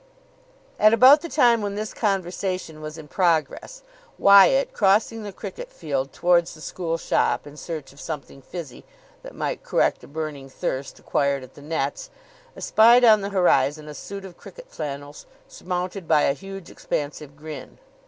[0.79, 3.83] At about the time when this conversation was in progress,
[4.17, 8.83] Wyatt, crossing the cricket field towards the school shop in search of something fizzy
[9.21, 12.09] that might correct a burning thirst acquired at the nets,
[12.57, 17.77] espied on the horizon a suit of cricket flannels surmounted by a huge, expansive grin.